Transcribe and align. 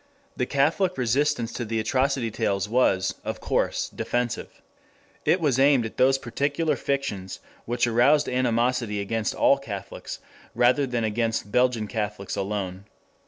The 0.35 0.47
Catholic 0.47 0.97
resistance 0.97 1.53
to 1.53 1.63
the 1.63 1.79
atrocity 1.79 2.31
tales 2.31 2.67
was, 2.67 3.13
of 3.23 3.39
course, 3.39 3.87
defensive. 3.87 4.63
It 5.25 5.39
was 5.39 5.59
aimed 5.59 5.85
at 5.85 5.97
those 5.97 6.17
particular 6.17 6.75
fictions 6.75 7.39
which 7.65 7.85
aroused 7.85 8.27
animosity 8.27 8.99
against 8.99 9.35
all 9.35 9.59
Catholics, 9.59 10.17
rather 10.55 10.87
than 10.87 11.03
against 11.03 11.51
Belgian 11.51 11.87
Catholics 11.87 12.35
alone. 12.35 12.85